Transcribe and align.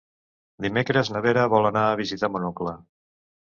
Dimecres 0.65 1.11
na 1.17 1.21
Vera 1.27 1.45
vol 1.57 1.71
anar 1.73 1.87
a 1.91 1.95
visitar 2.03 2.33
mon 2.35 2.51
oncle. 2.51 2.77